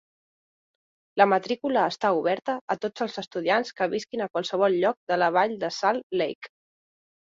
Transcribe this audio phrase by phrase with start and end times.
[1.21, 5.29] La matrícula està oberta a tots els estudiants que visquin a qualsevol lloc de la
[5.37, 6.53] vall de Salt Lake.